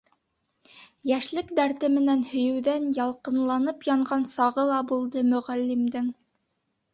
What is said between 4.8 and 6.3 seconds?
булды Мөғәллимдең.